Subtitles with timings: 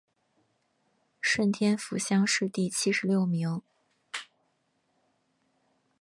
[1.19, 3.61] 顺天府乡试第七十六名。